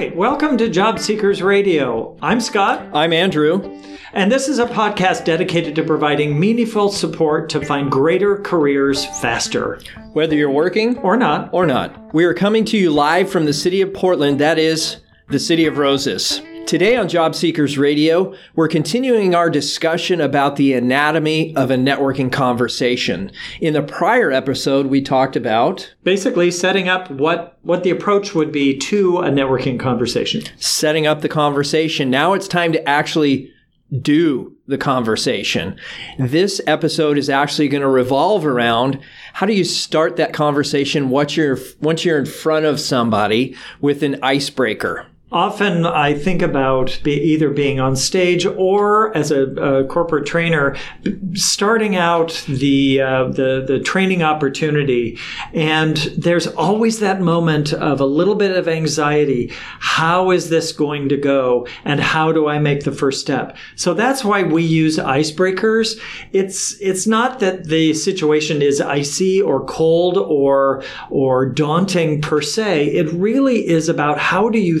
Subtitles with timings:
[0.00, 0.16] right.
[0.16, 2.16] Welcome to Job Seekers Radio.
[2.22, 2.88] I'm Scott.
[2.94, 3.82] I'm Andrew.
[4.14, 9.78] And this is a podcast dedicated to providing meaningful support to find greater careers faster.
[10.14, 13.52] Whether you're working or not, or not, we are coming to you live from the
[13.52, 14.96] city of Portland, that is,
[15.28, 16.40] the city of roses.
[16.70, 22.30] Today on Job Seekers Radio, we're continuing our discussion about the anatomy of a networking
[22.30, 23.32] conversation.
[23.60, 28.52] In the prior episode, we talked about basically setting up what what the approach would
[28.52, 30.42] be to a networking conversation.
[30.58, 32.08] Setting up the conversation.
[32.08, 33.52] Now it's time to actually
[34.00, 35.76] do the conversation.
[36.20, 39.00] This episode is actually going to revolve around
[39.32, 44.04] how do you start that conversation once you're once you're in front of somebody with
[44.04, 45.09] an icebreaker.
[45.32, 50.76] Often I think about be either being on stage or as a, a corporate trainer,
[51.34, 55.18] starting out the, uh, the, the training opportunity.
[55.54, 59.52] And there's always that moment of a little bit of anxiety.
[59.78, 61.66] How is this going to go?
[61.84, 63.56] And how do I make the first step?
[63.76, 66.00] So that's why we use icebreakers.
[66.32, 72.86] It's, it's not that the situation is icy or cold or, or daunting per se.
[72.86, 74.80] It really is about how do you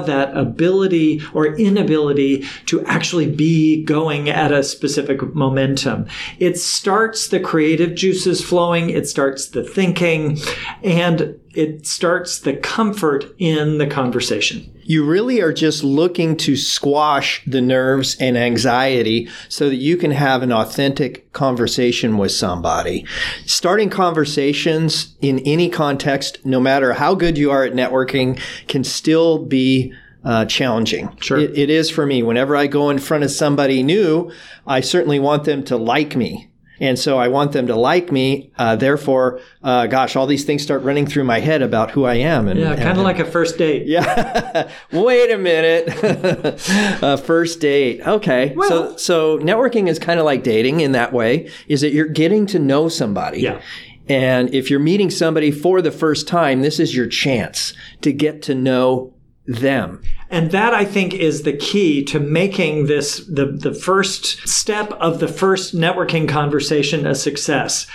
[0.00, 6.06] that ability or inability to actually be going at a specific momentum.
[6.38, 10.38] It starts the creative juices flowing, it starts the thinking,
[10.82, 14.72] and it starts the comfort in the conversation.
[14.82, 20.10] You really are just looking to squash the nerves and anxiety so that you can
[20.10, 23.06] have an authentic conversation with somebody.
[23.46, 29.44] Starting conversations in any context, no matter how good you are at networking, can still
[29.44, 29.92] be
[30.24, 31.16] uh, challenging.
[31.20, 31.38] Sure.
[31.38, 32.22] It, it is for me.
[32.22, 34.30] Whenever I go in front of somebody new,
[34.66, 36.49] I certainly want them to like me.
[36.80, 38.50] And so I want them to like me.
[38.56, 42.14] Uh, therefore, uh, gosh, all these things start running through my head about who I
[42.14, 42.48] am.
[42.48, 43.86] And, yeah, kind of like a first date.
[43.86, 44.70] Yeah.
[44.92, 45.88] Wait a minute.
[47.02, 48.00] a first date.
[48.06, 48.54] Okay.
[48.56, 52.06] Well, so, so networking is kind of like dating in that way, is that you're
[52.06, 53.42] getting to know somebody.
[53.42, 53.60] Yeah.
[54.08, 58.42] And if you're meeting somebody for the first time, this is your chance to get
[58.42, 59.12] to know
[59.50, 60.00] them.
[60.30, 65.18] And that I think is the key to making this the, the first step of
[65.18, 67.88] the first networking conversation a success.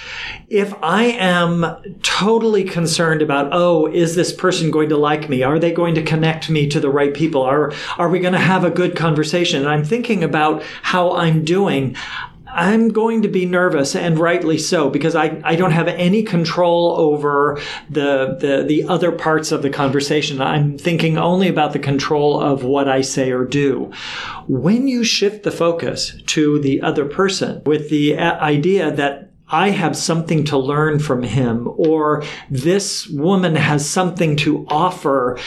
[0.49, 1.65] If I am
[2.03, 5.43] totally concerned about, oh, is this person going to like me?
[5.43, 7.41] Are they going to connect me to the right people?
[7.41, 9.61] Are, are we going to have a good conversation?
[9.61, 11.95] And I'm thinking about how I'm doing.
[12.55, 16.95] I'm going to be nervous and rightly so because I, I don't have any control
[16.97, 20.41] over the, the, the other parts of the conversation.
[20.41, 23.91] I'm thinking only about the control of what I say or do.
[24.47, 29.71] When you shift the focus to the other person with the uh, idea that I
[29.71, 35.37] have something to learn from him, or this woman has something to offer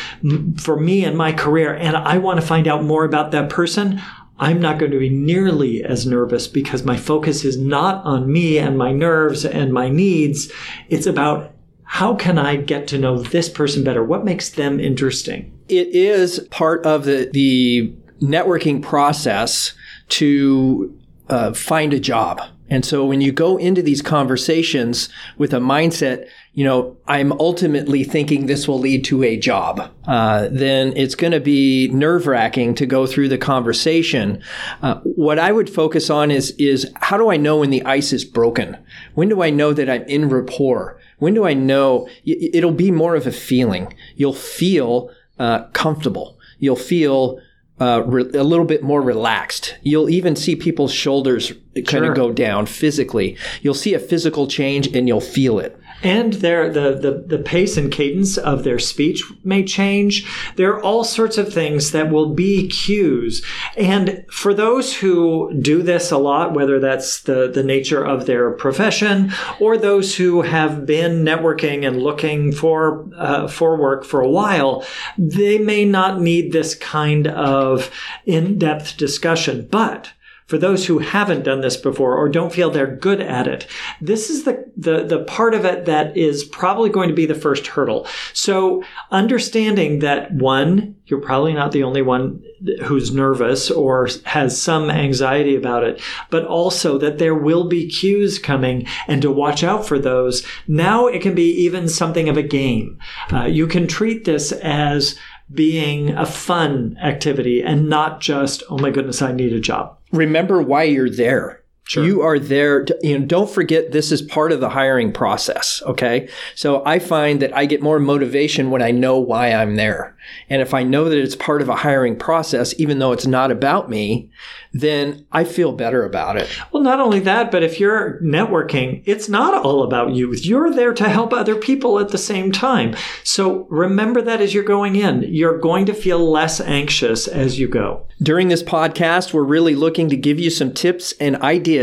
[0.58, 4.00] for me in my career, and I want to find out more about that person.
[4.40, 8.58] I'm not going to be nearly as nervous because my focus is not on me
[8.58, 10.50] and my nerves and my needs.
[10.88, 14.04] It's about how can I get to know this person better?
[14.04, 15.58] What makes them interesting?
[15.68, 19.72] It is part of the, the networking process
[20.10, 20.96] to
[21.28, 22.40] uh, find a job.
[22.70, 28.02] And so when you go into these conversations with a mindset you know, I'm ultimately
[28.02, 32.74] thinking this will lead to a job, uh, then it's going to be nerve wracking
[32.74, 34.42] to go through the conversation.
[34.82, 38.12] Uh, what I would focus on is, is how do I know when the ice
[38.12, 38.76] is broken?
[39.14, 40.98] When do I know that I'm in rapport?
[41.20, 43.94] When do I know it'll be more of a feeling?
[44.16, 46.40] You'll feel uh, comfortable.
[46.58, 47.38] You'll feel
[47.80, 49.76] uh, re- a little bit more relaxed.
[49.82, 52.10] You'll even see people's shoulders kind sure.
[52.10, 53.36] of go down physically.
[53.62, 57.76] You'll see a physical change and you'll feel it and their the, the the pace
[57.76, 60.26] and cadence of their speech may change.
[60.56, 63.44] There are all sorts of things that will be cues.
[63.76, 68.50] And for those who do this a lot, whether that's the, the nature of their
[68.52, 74.30] profession or those who have been networking and looking for uh, for work for a
[74.30, 74.84] while,
[75.16, 77.90] they may not need this kind of
[78.24, 79.66] in-depth discussion.
[79.70, 80.12] But
[80.48, 83.66] for those who haven't done this before or don't feel they're good at it,
[84.00, 87.34] this is the, the, the part of it that is probably going to be the
[87.34, 88.06] first hurdle.
[88.32, 92.42] So understanding that one, you're probably not the only one
[92.84, 96.00] who's nervous or has some anxiety about it,
[96.30, 100.46] but also that there will be cues coming and to watch out for those.
[100.66, 102.98] Now it can be even something of a game.
[103.30, 105.18] Uh, you can treat this as
[105.52, 110.62] being a fun activity and not just, oh my goodness, I need a job remember
[110.62, 111.57] why you're there.
[111.88, 112.04] Sure.
[112.04, 112.84] You are there.
[112.84, 115.82] To, you know, don't forget this is part of the hiring process.
[115.86, 116.28] Okay.
[116.54, 120.14] So I find that I get more motivation when I know why I'm there.
[120.50, 123.50] And if I know that it's part of a hiring process, even though it's not
[123.50, 124.30] about me,
[124.74, 126.50] then I feel better about it.
[126.70, 130.34] Well, not only that, but if you're networking, it's not all about you.
[130.34, 132.94] You're there to help other people at the same time.
[133.24, 135.22] So remember that as you're going in.
[135.22, 138.06] You're going to feel less anxious as you go.
[138.20, 141.77] During this podcast, we're really looking to give you some tips and ideas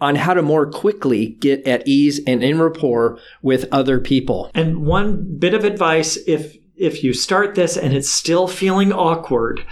[0.00, 4.50] on how to more quickly get at ease and in rapport with other people.
[4.54, 9.64] And one bit of advice if if you start this and it's still feeling awkward,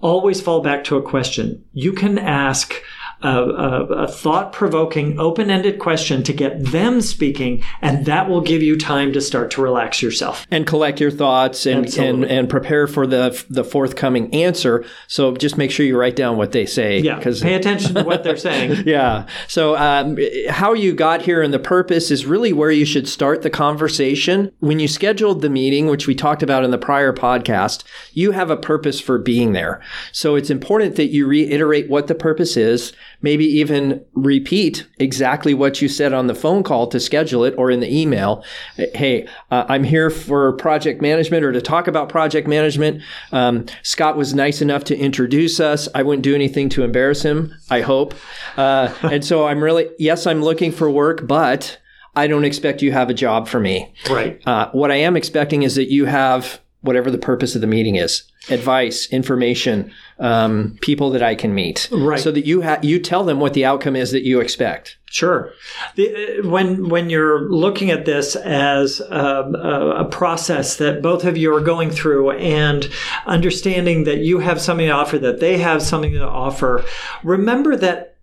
[0.00, 1.62] always fall back to a question.
[1.72, 2.74] You can ask
[3.22, 8.40] a, a, a thought provoking, open ended question to get them speaking, and that will
[8.40, 10.46] give you time to start to relax yourself.
[10.50, 14.84] And collect your thoughts and, and, and prepare for the, the forthcoming answer.
[15.06, 16.98] So just make sure you write down what they say.
[16.98, 17.16] Yeah.
[17.16, 18.82] Because pay attention to what they're saying.
[18.86, 19.26] yeah.
[19.48, 23.42] So, um, how you got here and the purpose is really where you should start
[23.42, 24.52] the conversation.
[24.60, 28.50] When you scheduled the meeting, which we talked about in the prior podcast, you have
[28.50, 29.80] a purpose for being there.
[30.12, 32.92] So it's important that you reiterate what the purpose is
[33.22, 37.70] maybe even repeat exactly what you said on the phone call to schedule it or
[37.70, 38.44] in the email.
[38.76, 43.02] Hey, uh, I'm here for project management or to talk about project management.
[43.32, 45.88] Um, Scott was nice enough to introduce us.
[45.94, 48.14] I wouldn't do anything to embarrass him, I hope.
[48.56, 51.78] Uh, and so I'm really, yes, I'm looking for work, but
[52.14, 53.92] I don't expect you have a job for me.
[54.08, 54.40] Right.
[54.46, 57.96] Uh, what I am expecting is that you have whatever the purpose of the meeting
[57.96, 61.88] is advice information um, people that i can meet.
[61.92, 62.18] Right.
[62.20, 64.96] So that you ha- you tell them what the outcome is that you expect.
[65.10, 65.52] Sure.
[65.94, 71.36] The, when when you're looking at this as um, a, a, process that both of
[71.36, 72.90] you are going through and
[73.26, 76.84] understanding that you have something to offer, that they have something to offer,
[77.22, 78.15] remember that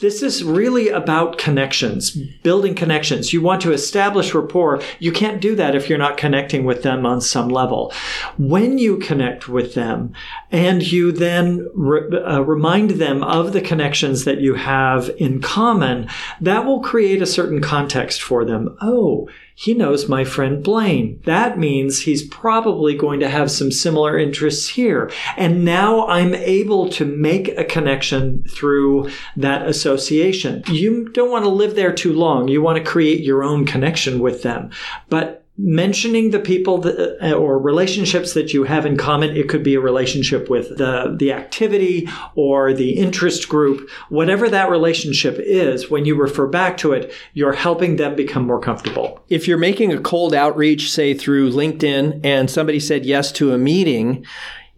[0.00, 3.32] this is really about connections, building connections.
[3.32, 4.82] You want to establish rapport.
[4.98, 7.92] You can't do that if you're not connecting with them on some level.
[8.36, 10.12] When you connect with them
[10.52, 16.08] and you then re- uh, remind them of the connections that you have in common,
[16.40, 18.76] that will create a certain context for them.
[18.80, 21.20] Oh, he knows my friend Blaine.
[21.26, 25.10] That means he's probably going to have some similar interests here.
[25.36, 30.62] And now I'm able to make a connection through that association.
[30.68, 32.48] You don't want to live there too long.
[32.48, 34.70] You want to create your own connection with them.
[35.08, 39.36] But mentioning the people that, uh, or relationships that you have in common.
[39.36, 44.70] It could be a relationship with the, the activity or the interest group, whatever that
[44.70, 45.90] relationship is.
[45.90, 49.22] When you refer back to it, you're helping them become more comfortable.
[49.28, 53.58] If you're making a cold outreach, say through LinkedIn, and somebody said yes to a
[53.58, 54.26] meeting,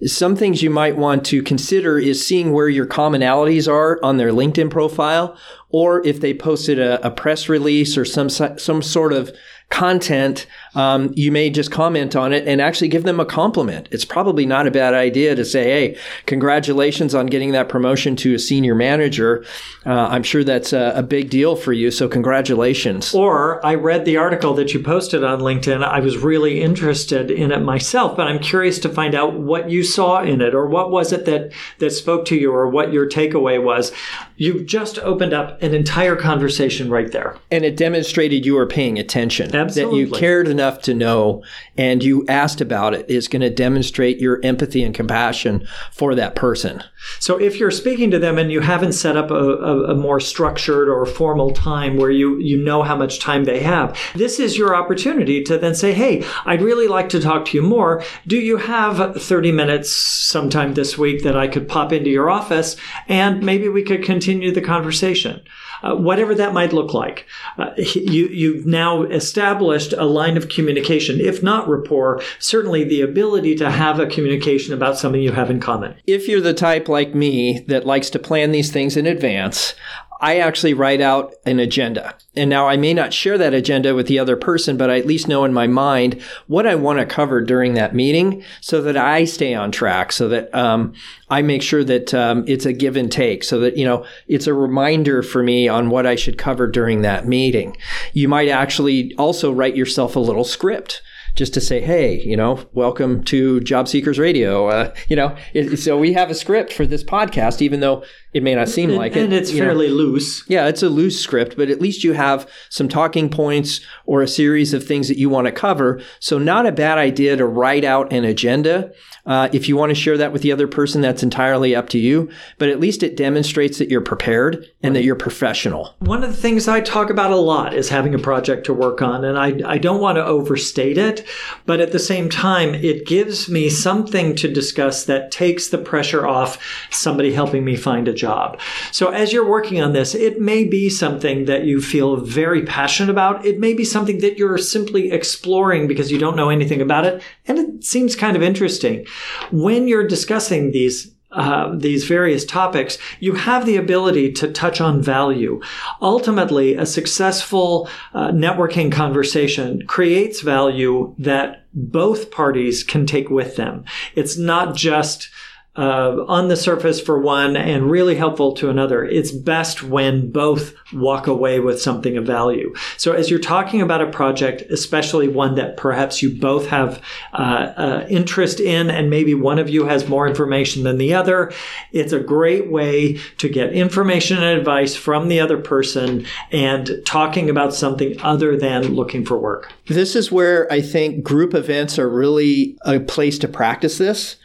[0.05, 4.31] some things you might want to consider is seeing where your commonalities are on their
[4.31, 5.37] LinkedIn profile,
[5.71, 9.35] or if they posted a, a press release or some some sort of
[9.71, 13.89] content, um, you may just comment on it and actually give them a compliment.
[13.91, 18.35] It's probably not a bad idea to say, "Hey, congratulations on getting that promotion to
[18.35, 19.45] a senior manager.
[19.87, 24.05] Uh, I'm sure that's a, a, big deal for you, so congratulations." Or I read
[24.05, 25.83] the article that you posted on LinkedIn.
[25.83, 29.83] I was really interested in it myself, but I'm curious to find out what you
[29.83, 33.09] saw in it, or what was it that that spoke to you, or what your
[33.09, 33.93] takeaway was.
[34.37, 38.99] You've just opened up an entire conversation right there, and it demonstrated you were paying
[38.99, 39.57] attention.
[39.57, 40.05] Absolutely.
[40.05, 41.43] That you cared enough to know
[41.77, 46.35] and you asked about it is going to demonstrate your empathy and compassion for that
[46.35, 46.83] person.
[47.21, 50.21] So if you're speaking to them and you haven't set up a, a, a, more
[50.21, 54.59] structured or formal time where you, you know how much time they have, this is
[54.59, 58.03] your opportunity to then say, Hey, I'd really like to talk to you more.
[58.27, 62.77] Do you have 30 minutes sometime this week that I could pop into your office
[63.09, 65.43] and maybe we could continue the conversation?
[65.83, 67.27] Uh, whatever that might look like.
[67.59, 73.55] Uh, you, you've now established a line of communication, if not rapport, certainly the ability
[73.55, 75.95] to have a communication about something you have in common.
[76.07, 79.75] If you're the type like me that likes to plan these things in advance,
[80.21, 82.15] I actually write out an agenda.
[82.35, 85.07] And now I may not share that agenda with the other person, but I at
[85.07, 88.97] least know in my mind what I want to cover during that meeting so that
[88.97, 90.95] I stay on track, so that um,
[91.29, 94.47] I make sure that um, it's a give and take, so that, you know, it's
[94.47, 97.77] a reminder for me on what I should cover during that meeting.
[98.13, 101.03] You might actually also write yourself a little script
[101.37, 104.69] just to say, hey, you know, welcome to Job Seekers Radio.
[104.69, 108.03] Uh, you know, it, so we have a script for this podcast, even though
[108.37, 109.25] It may not seem and, like and it.
[109.25, 109.67] And it's you know.
[109.67, 110.45] fairly loose.
[110.47, 114.29] Yeah, it's a loose script, but at least you have some talking points or a
[114.29, 116.03] series of things that you want to cover.
[116.21, 118.93] So, not a bad idea to write out an agenda.
[119.27, 121.99] Uh, if you want to share that with the other person, that's entirely up to
[121.99, 122.31] you.
[122.59, 125.95] But at least it demonstrates that you're prepared and that you're professional.
[125.99, 129.03] One of the things I talk about a lot is having a project to work
[129.03, 129.25] on.
[129.25, 131.27] And I, I don't want to overstate it,
[131.65, 136.27] but at the same time, it gives me something to discuss that takes the pressure
[136.27, 136.59] off
[136.91, 138.61] somebody helping me find a job.
[138.93, 143.11] So as you're working on this, it may be something that you feel very passionate
[143.11, 143.45] about.
[143.45, 147.23] It may be something that you're simply exploring because you don't know anything about it.
[147.47, 149.07] And it seems kind of interesting.
[149.51, 155.03] When you're discussing these uh, these various topics, you have the ability to touch on
[155.03, 155.61] value.
[156.01, 163.85] Ultimately, a successful uh, networking conversation creates value that both parties can take with them.
[164.15, 165.29] It's not just
[165.77, 169.05] uh, on the surface for one and really helpful to another.
[169.05, 172.75] It's best when both walk away with something of value.
[172.97, 177.03] So as you're talking about a project, especially one that perhaps you both have
[177.33, 181.53] uh, uh, interest in, and maybe one of you has more information than the other,
[181.93, 187.51] it's a great way to get information and advice from the other person and talking
[187.51, 189.73] about something other than looking for work.
[189.87, 194.37] This is where I think group events are really a place to practice this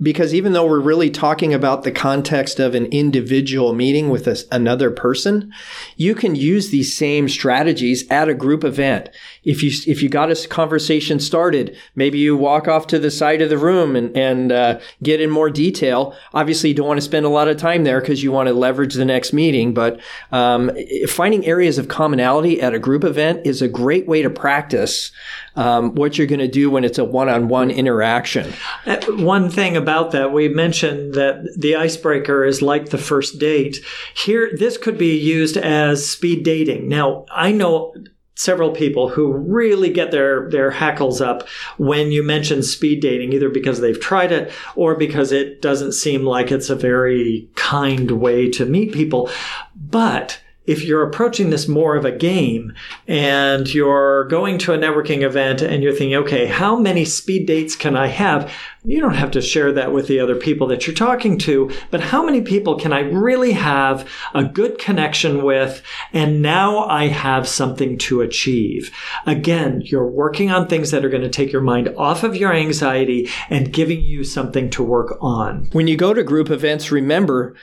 [0.00, 4.38] because even though we're really talking about the context of an individual meeting with a,
[4.52, 5.52] another person,
[5.96, 9.08] you can use these same strategies at a group event.
[9.46, 13.40] If you if you got a conversation started, maybe you walk off to the side
[13.40, 16.14] of the room and and uh, get in more detail.
[16.34, 18.54] Obviously, you don't want to spend a lot of time there because you want to
[18.54, 19.72] leverage the next meeting.
[19.72, 20.00] But
[20.32, 20.70] um,
[21.08, 25.12] finding areas of commonality at a group event is a great way to practice
[25.54, 28.52] um, what you're going to do when it's a one-on-one interaction.
[28.84, 33.78] Uh, one thing about that, we mentioned that the icebreaker is like the first date.
[34.14, 36.88] Here, this could be used as speed dating.
[36.88, 37.94] Now, I know
[38.36, 43.48] several people who really get their their hackles up when you mention speed dating either
[43.48, 48.48] because they've tried it or because it doesn't seem like it's a very kind way
[48.50, 49.28] to meet people.
[49.74, 52.72] But if you're approaching this more of a game
[53.06, 57.76] and you're going to a networking event and you're thinking, okay, how many speed dates
[57.76, 58.52] can I have?
[58.84, 62.00] You don't have to share that with the other people that you're talking to, but
[62.00, 65.82] how many people can I really have a good connection with?
[66.12, 68.90] And now I have something to achieve.
[69.24, 72.52] Again, you're working on things that are going to take your mind off of your
[72.52, 75.68] anxiety and giving you something to work on.
[75.72, 77.56] When you go to group events, remember,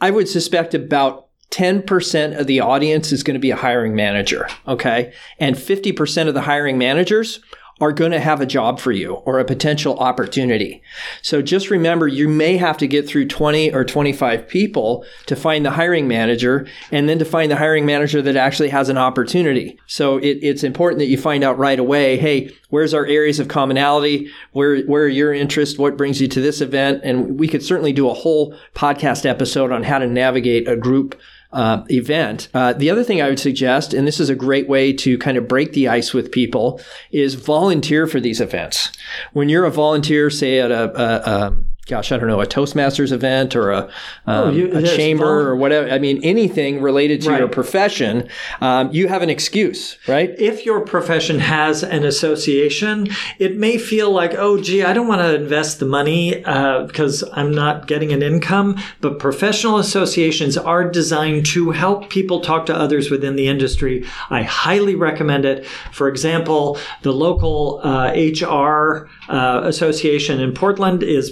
[0.00, 4.48] I would suspect about 10% of the audience is going to be a hiring manager.
[4.66, 5.12] Okay.
[5.38, 7.38] And 50% of the hiring managers
[7.80, 10.82] are going to have a job for you or a potential opportunity.
[11.22, 15.64] So just remember, you may have to get through 20 or 25 people to find
[15.64, 19.78] the hiring manager and then to find the hiring manager that actually has an opportunity.
[19.86, 23.48] So it, it's important that you find out right away, hey, where's our areas of
[23.48, 24.30] commonality?
[24.52, 25.78] Where, where are your interests?
[25.78, 27.00] What brings you to this event?
[27.02, 31.20] And we could certainly do a whole podcast episode on how to navigate a group
[31.54, 32.48] uh, event.
[32.52, 35.36] Uh, the other thing I would suggest, and this is a great way to kind
[35.36, 36.80] of break the ice with people,
[37.10, 38.92] is volunteer for these events.
[39.32, 42.46] When you're a volunteer, say at a, a, a um, gosh, I don't know, a
[42.46, 43.90] Toastmasters event or a, um,
[44.26, 45.90] oh, you, a chamber vol- or whatever.
[45.90, 47.40] I mean, anything related to right.
[47.40, 48.28] your profession,
[48.62, 50.34] um, you have an excuse, right?
[50.38, 55.20] If your profession has an association, it may feel like, oh, gee, I don't want
[55.20, 58.80] to invest the money uh, because I'm not getting an income.
[59.02, 64.04] But professional associations are designed to help people talk to others within the industry.
[64.30, 65.66] I highly recommend it.
[65.92, 71.30] For example, the local uh, HR uh, association in Portland is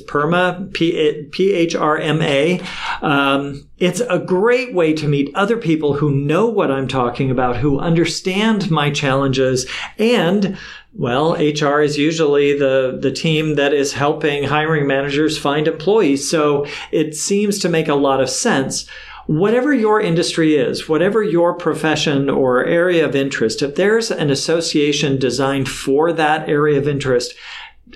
[0.73, 2.61] P H R M A.
[3.01, 7.57] Um, it's a great way to meet other people who know what I'm talking about,
[7.57, 9.67] who understand my challenges,
[9.99, 10.57] and
[10.95, 16.29] well, HR is usually the, the team that is helping hiring managers find employees.
[16.31, 18.87] So it seems to make a lot of sense
[19.27, 25.19] whatever your industry is, whatever your profession or area of interest, if there's an association
[25.19, 27.35] designed for that area of interest,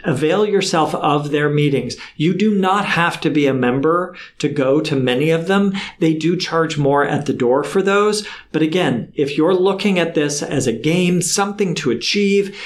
[0.04, 1.96] avail yourself of their meetings.
[2.16, 5.72] You do not have to be a member to go to many of them.
[5.98, 8.26] They do charge more at the door for those.
[8.52, 12.56] But again, if you're looking at this as a game, something to achieve,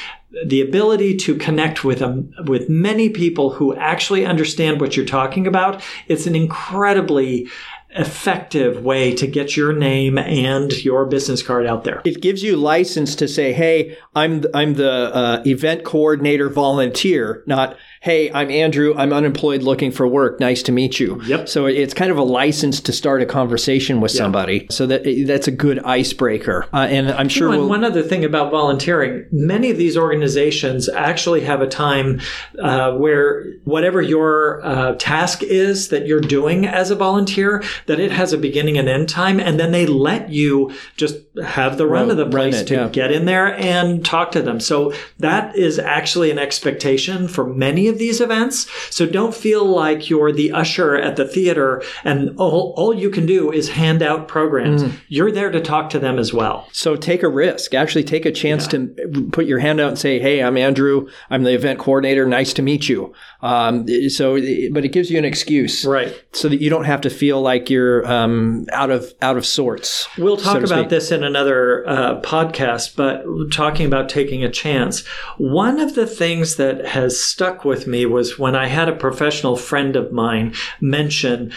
[0.46, 5.46] the ability to connect with um, with many people who actually understand what you're talking
[5.46, 7.48] about, it's an incredibly
[7.96, 12.02] effective way to get your name and your business card out there.
[12.04, 17.42] It gives you license to say, "Hey, I'm the, I'm the uh, event coordinator volunteer,"
[17.46, 18.94] not hey, I'm Andrew.
[18.96, 20.40] I'm unemployed looking for work.
[20.40, 21.20] Nice to meet you.
[21.24, 21.48] Yep.
[21.48, 24.66] So it's kind of a license to start a conversation with somebody.
[24.70, 26.66] So that that's a good icebreaker.
[26.72, 27.50] Uh, and I'm sure.
[27.50, 32.20] we'll, one other thing about volunteering, many of these organizations actually have a time
[32.58, 38.12] uh, where whatever your uh, task is that you're doing as a volunteer, that it
[38.12, 42.08] has a beginning and end time, and then they let you just have the run
[42.08, 42.88] Run- of the place it, to yeah.
[42.88, 44.60] get in there and talk to them.
[44.60, 48.66] So that is actually an expectation for many of these events.
[48.94, 53.26] So don't feel like you're the usher at the theater and all, all you can
[53.26, 54.82] do is hand out programs.
[54.82, 54.92] Mm.
[55.08, 56.68] You're there to talk to them as well.
[56.72, 57.74] So take a risk.
[57.74, 58.88] Actually, take a chance to
[59.32, 61.08] put your hand out and say, "Hey, I'm Andrew.
[61.30, 62.26] I'm the event coordinator.
[62.26, 64.34] Nice to meet you." Um, so,
[64.72, 66.14] but it gives you an excuse, Right.
[66.32, 70.08] So that you don't have to feel like you're um, out of out of sorts.
[70.18, 75.06] We'll talk so about this in another uh, podcast, but talking about taking a chance.
[75.38, 79.56] One of the things that has stuck with me was when I had a professional
[79.56, 81.52] friend of mine mention.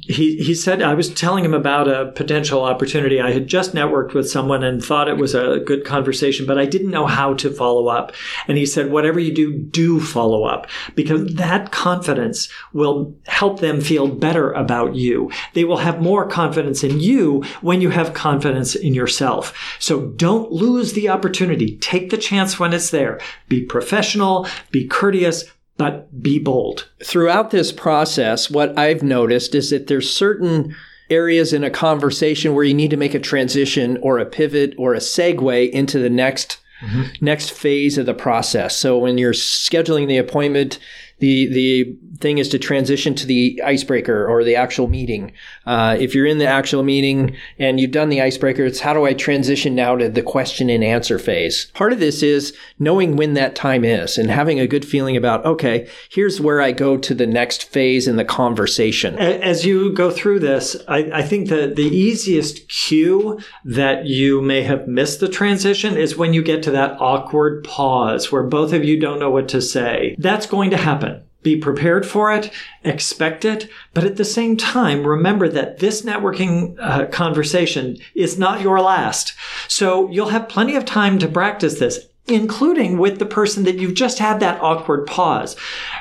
[0.00, 3.20] He, he said, I was telling him about a potential opportunity.
[3.20, 6.66] I had just networked with someone and thought it was a good conversation, but I
[6.66, 8.12] didn't know how to follow up.
[8.48, 13.80] And he said, whatever you do, do follow up because that confidence will help them
[13.80, 15.30] feel better about you.
[15.54, 19.56] They will have more confidence in you when you have confidence in yourself.
[19.78, 21.76] So don't lose the opportunity.
[21.78, 23.20] Take the chance when it's there.
[23.48, 25.44] Be professional, be courteous,
[25.76, 26.88] but be bold.
[27.04, 30.74] throughout this process, what I've noticed is that there's certain
[31.10, 34.94] areas in a conversation where you need to make a transition or a pivot or
[34.94, 37.24] a segue into the next mm-hmm.
[37.24, 38.76] next phase of the process.
[38.76, 40.78] So when you're scheduling the appointment,
[41.18, 45.32] the the thing is to transition to the icebreaker or the actual meeting.
[45.66, 49.04] Uh, if you're in the actual meeting and you've done the icebreaker, it's how do
[49.04, 51.70] I transition now to the question and answer phase?
[51.74, 55.44] Part of this is knowing when that time is and having a good feeling about,
[55.44, 59.18] okay, here's where I go to the next phase in the conversation.
[59.18, 64.62] As you go through this, I, I think that the easiest cue that you may
[64.62, 68.84] have missed the transition is when you get to that awkward pause where both of
[68.84, 70.16] you don't know what to say.
[70.18, 71.05] That's going to happen.
[71.46, 72.50] Be prepared for it,
[72.82, 78.62] expect it, but at the same time, remember that this networking uh, conversation is not
[78.62, 79.32] your last.
[79.68, 83.94] So you'll have plenty of time to practice this including with the person that you've
[83.94, 85.54] just had that awkward pause.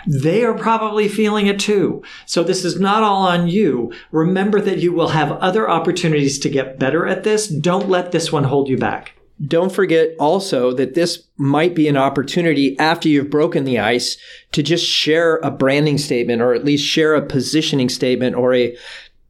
[0.08, 2.02] They are probably feeling it too.
[2.26, 3.94] So this is not all on you.
[4.12, 7.48] Remember that you will have other opportunities to get better at this.
[7.48, 9.14] Don't let this one hold you back.
[9.46, 14.18] Don't forget also that this might be an opportunity after you've broken the ice
[14.54, 18.78] to just share a branding statement or at least share a positioning statement or a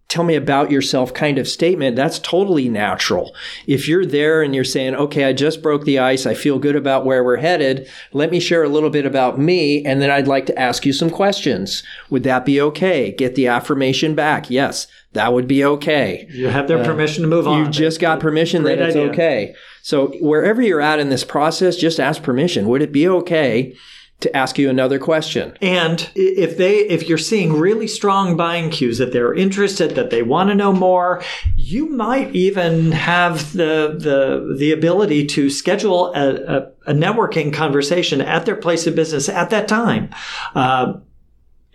[0.08, 1.96] tell me about yourself kind of statement.
[1.96, 3.36] That's totally natural.
[3.66, 6.26] If you're there and you're saying, okay, I just broke the ice.
[6.26, 7.90] I feel good about where we're headed.
[8.14, 9.84] Let me share a little bit about me.
[9.84, 11.84] And then I'd like to ask you some questions.
[12.12, 13.12] Would that be okay?
[13.14, 14.50] Get the affirmation back.
[14.50, 16.28] Yes, that would be okay.
[16.30, 17.66] You have their uh, permission to move on.
[17.66, 19.12] You just got permission Great that it's idea.
[19.12, 19.56] okay.
[19.86, 22.68] So wherever you're at in this process, just ask permission.
[22.70, 23.76] Would it be okay
[24.22, 25.56] to ask you another question?
[25.62, 30.24] And if they, if you're seeing really strong buying cues that they're interested, that they
[30.24, 31.22] want to know more,
[31.56, 38.22] you might even have the the the ability to schedule a, a, a networking conversation
[38.22, 40.10] at their place of business at that time.
[40.56, 40.94] Uh,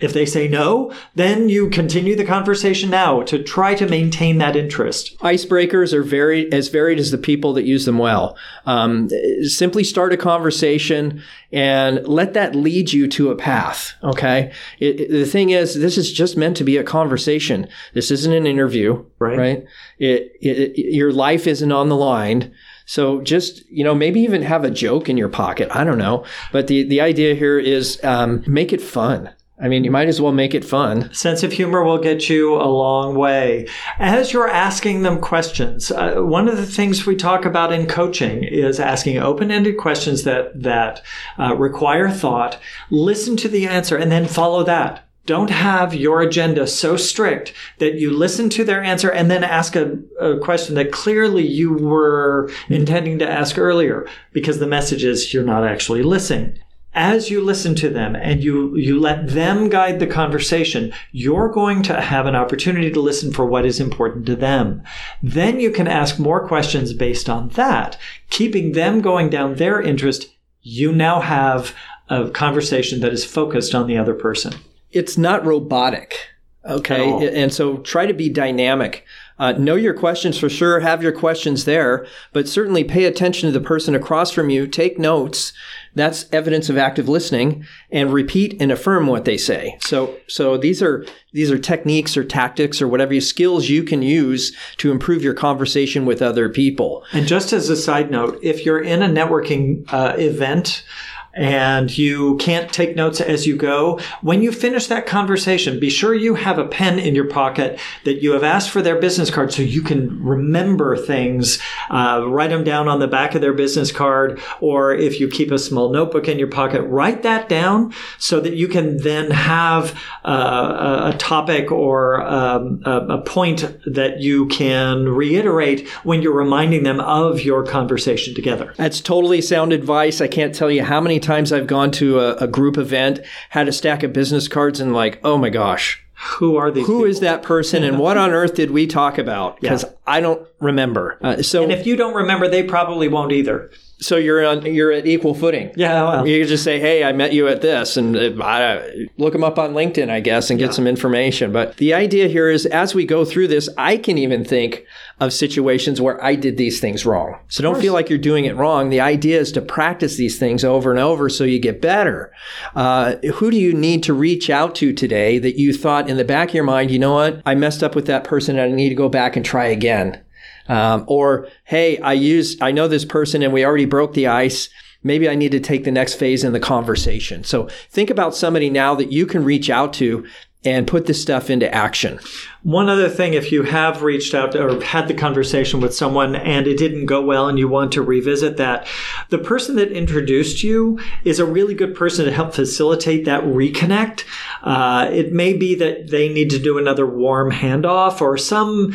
[0.01, 4.57] if they say no, then you continue the conversation now to try to maintain that
[4.57, 5.17] interest.
[5.19, 8.37] Icebreakers are very as varied as the people that use them well.
[8.67, 9.09] Um,
[9.43, 13.93] simply start a conversation and let that lead you to a path.
[14.03, 14.53] Okay.
[14.79, 17.69] It, it- the thing is, this is just meant to be a conversation.
[17.95, 19.39] This isn't an interview, Right.
[19.39, 19.65] Right.
[19.99, 22.53] It, it, it- your life isn't on the line.
[22.87, 25.69] So just you know, maybe even have a joke in your pocket.
[25.71, 29.31] I don't know, but the the idea here is um, make it fun.
[29.63, 31.13] I mean, you might as well make it fun.
[31.13, 33.69] Sense of humor will get you a long way.
[33.99, 38.43] As you're asking them questions, uh, one of the things we talk about in coaching
[38.43, 41.03] is asking open-ended questions that that
[41.39, 42.59] uh, require thought.
[42.91, 45.07] Listen to the answer and then follow that.
[45.27, 49.77] Don't have your agenda so strict that you listen to their answer and then ask
[49.77, 55.33] a, a question that clearly you were intending to ask earlier because the message is
[55.35, 56.59] you're not actually listening
[56.93, 61.83] as you listen to them and you you let them guide the conversation you're going
[61.83, 64.83] to have an opportunity to listen for what is important to them
[65.23, 67.97] then you can ask more questions based on that
[68.29, 71.75] keeping them going down their interest you now have
[72.09, 74.53] a conversation that is focused on the other person
[74.93, 76.17] It's not robotic.
[76.65, 77.41] Okay.
[77.41, 79.05] And so try to be dynamic.
[79.41, 80.81] Uh, know your questions for sure.
[80.81, 84.67] Have your questions there, but certainly pay attention to the person across from you.
[84.67, 85.55] Take notes.
[85.95, 89.79] That's evidence of active listening and repeat and affirm what they say.
[89.81, 94.55] So, so these are, these are techniques or tactics or whatever skills you can use
[94.77, 97.05] to improve your conversation with other people.
[97.13, 100.85] And just as a side note, if you're in a networking uh, event,
[101.33, 104.01] and you can't take notes as you go.
[104.21, 108.23] When you finish that conversation, be sure you have a pen in your pocket that
[108.23, 112.65] you have asked for their business card so you can remember things, uh, write them
[112.65, 116.27] down on the back of their business card, or if you keep a small notebook
[116.27, 121.71] in your pocket, write that down so that you can then have uh, a topic
[121.71, 127.65] or um, a, a point that you can reiterate when you're reminding them of your
[127.65, 128.75] conversation together.
[128.77, 130.21] That's totally sound advice.
[130.21, 133.69] I can't tell you how many times I've gone to a, a group event, had
[133.69, 136.87] a stack of business cards, and like, oh my gosh, who are these?
[136.87, 137.05] Who people?
[137.07, 139.61] is that person, and what on earth did we talk about?
[139.61, 139.91] Because yeah.
[140.07, 141.19] I don't remember.
[141.23, 143.71] Uh, so, and if you don't remember, they probably won't either.
[144.01, 145.73] So you're on you're at equal footing.
[145.77, 146.27] Yeah, well.
[146.27, 149.59] you just say, "Hey, I met you at this," and uh, I, look them up
[149.59, 150.73] on LinkedIn, I guess, and get yeah.
[150.73, 151.53] some information.
[151.53, 154.85] But the idea here is, as we go through this, I can even think
[155.21, 157.39] of situations where I did these things wrong.
[157.49, 158.89] So don't feel like you're doing it wrong.
[158.89, 162.33] The idea is to practice these things over and over so you get better.
[162.75, 166.25] Uh, who do you need to reach out to today that you thought in the
[166.25, 168.75] back of your mind, you know what, I messed up with that person, and I
[168.75, 170.23] need to go back and try again.
[170.71, 174.69] Um, or, hey, I use, I know this person and we already broke the ice.
[175.03, 177.43] Maybe I need to take the next phase in the conversation.
[177.43, 180.25] So think about somebody now that you can reach out to
[180.65, 182.21] and put this stuff into action.
[182.63, 186.67] One other thing, if you have reached out or had the conversation with someone and
[186.67, 188.87] it didn't go well and you want to revisit that,
[189.31, 194.25] the person that introduced you is a really good person to help facilitate that reconnect.
[194.63, 198.95] Uh, it may be that they need to do another warm handoff or some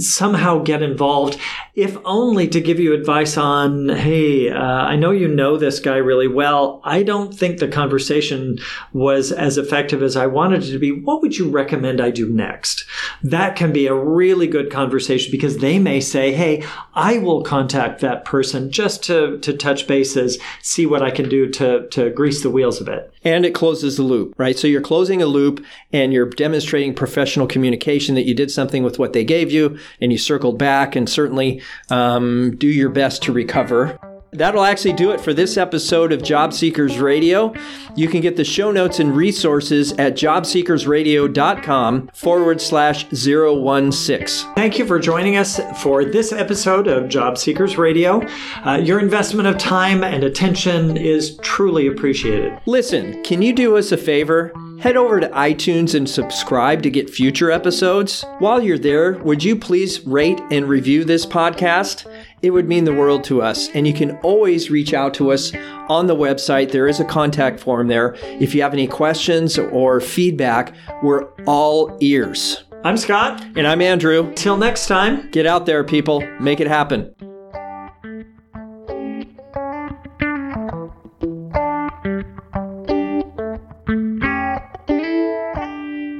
[0.00, 1.38] somehow get involved,
[1.76, 5.98] if only to give you advice on, hey, uh, I know you know this guy
[5.98, 6.80] really well.
[6.82, 8.58] I don't think the conversation
[8.92, 10.90] was as effective as I wanted it to be.
[10.90, 12.86] What would you recommend I do next?
[13.22, 18.00] That can be a really good conversation because they may say, Hey, I will contact
[18.00, 22.42] that person just to, to touch bases, see what I can do to, to grease
[22.42, 23.12] the wheels a bit.
[23.24, 24.58] And it closes the loop, right?
[24.58, 28.98] So you're closing a loop and you're demonstrating professional communication that you did something with
[28.98, 33.32] what they gave you and you circled back and certainly um, do your best to
[33.32, 33.98] recover.
[34.30, 37.54] That'll actually do it for this episode of Job Seekers Radio.
[37.96, 44.54] You can get the show notes and resources at jobseekersradio.com forward slash 016.
[44.54, 48.20] Thank you for joining us for this episode of Job Seekers Radio.
[48.64, 52.58] Uh, your investment of time and attention is truly appreciated.
[52.66, 54.52] Listen, can you do us a favor?
[54.80, 58.24] Head over to iTunes and subscribe to get future episodes.
[58.38, 62.06] While you're there, would you please rate and review this podcast?
[62.42, 63.68] It would mean the world to us.
[63.74, 65.52] And you can always reach out to us
[65.88, 66.70] on the website.
[66.70, 68.16] There is a contact form there.
[68.40, 72.64] If you have any questions or feedback, we're all ears.
[72.84, 73.42] I'm Scott.
[73.56, 74.32] And I'm Andrew.
[74.34, 76.20] Till next time, get out there, people.
[76.40, 77.14] Make it happen.